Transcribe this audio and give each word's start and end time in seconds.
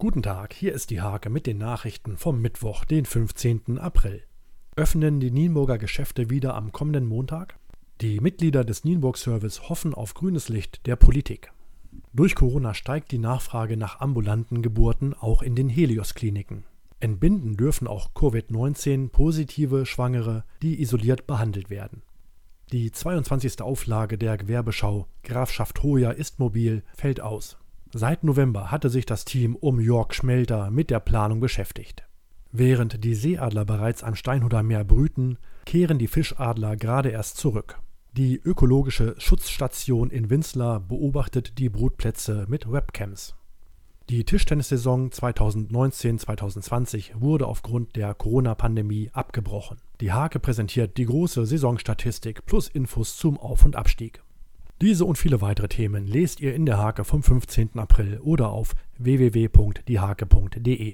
Guten 0.00 0.22
Tag, 0.22 0.54
hier 0.54 0.74
ist 0.74 0.90
die 0.90 1.00
Hake 1.00 1.28
mit 1.28 1.48
den 1.48 1.58
Nachrichten 1.58 2.16
vom 2.16 2.40
Mittwoch, 2.40 2.84
den 2.84 3.04
15. 3.04 3.80
April. 3.80 4.22
Öffnen 4.76 5.18
die 5.18 5.32
Nienburger 5.32 5.76
Geschäfte 5.76 6.30
wieder 6.30 6.54
am 6.54 6.70
kommenden 6.70 7.04
Montag? 7.04 7.58
Die 8.00 8.20
Mitglieder 8.20 8.62
des 8.62 8.84
Nienburg 8.84 9.18
Service 9.18 9.68
hoffen 9.68 9.94
auf 9.94 10.14
grünes 10.14 10.48
Licht 10.48 10.86
der 10.86 10.94
Politik. 10.94 11.50
Durch 12.12 12.36
Corona 12.36 12.74
steigt 12.74 13.10
die 13.10 13.18
Nachfrage 13.18 13.76
nach 13.76 13.98
ambulanten 13.98 14.62
Geburten 14.62 15.14
auch 15.14 15.42
in 15.42 15.56
den 15.56 15.68
Helios-Kliniken. 15.68 16.62
Entbinden 17.00 17.56
dürfen 17.56 17.88
auch 17.88 18.12
Covid-19 18.14 19.08
positive 19.08 19.84
Schwangere, 19.84 20.44
die 20.62 20.80
isoliert 20.80 21.26
behandelt 21.26 21.70
werden. 21.70 22.02
Die 22.70 22.92
22. 22.92 23.62
Auflage 23.62 24.16
der 24.16 24.36
Gewerbeschau 24.36 25.08
Grafschaft 25.24 25.82
Hoya 25.82 26.12
ist 26.12 26.38
mobil 26.38 26.84
fällt 26.94 27.20
aus. 27.20 27.58
Seit 27.92 28.22
November 28.22 28.70
hatte 28.70 28.90
sich 28.90 29.06
das 29.06 29.24
Team 29.24 29.56
um 29.56 29.80
Jörg 29.80 30.12
Schmelter 30.12 30.70
mit 30.70 30.90
der 30.90 31.00
Planung 31.00 31.40
beschäftigt. 31.40 32.04
Während 32.52 33.02
die 33.02 33.14
Seeadler 33.14 33.64
bereits 33.64 34.02
am 34.02 34.14
Steinhuder 34.14 34.62
Meer 34.62 34.84
brüten, 34.84 35.38
kehren 35.64 35.98
die 35.98 36.06
Fischadler 36.06 36.76
gerade 36.76 37.10
erst 37.10 37.38
zurück. 37.38 37.78
Die 38.12 38.36
ökologische 38.36 39.14
Schutzstation 39.18 40.10
in 40.10 40.28
Winzlar 40.28 40.80
beobachtet 40.80 41.58
die 41.58 41.70
Brutplätze 41.70 42.44
mit 42.48 42.70
Webcams. 42.70 43.34
Die 44.10 44.24
Tischtennissaison 44.24 45.10
2019-2020 45.10 47.20
wurde 47.20 47.46
aufgrund 47.46 47.96
der 47.96 48.14
Corona-Pandemie 48.14 49.10
abgebrochen. 49.12 49.78
Die 50.00 50.12
Hake 50.12 50.40
präsentiert 50.40 50.96
die 50.96 51.04
große 51.04 51.44
Saisonstatistik 51.44 52.46
plus 52.46 52.68
Infos 52.68 53.16
zum 53.16 53.38
Auf- 53.38 53.66
und 53.66 53.76
Abstieg. 53.76 54.22
Diese 54.80 55.04
und 55.04 55.18
viele 55.18 55.40
weitere 55.40 55.66
Themen 55.66 56.06
lest 56.06 56.40
ihr 56.40 56.54
in 56.54 56.64
der 56.64 56.78
Hake 56.78 57.02
vom 57.04 57.24
15. 57.24 57.70
April 57.74 58.20
oder 58.22 58.50
auf 58.50 58.74
www.diehake.de. 58.98 60.86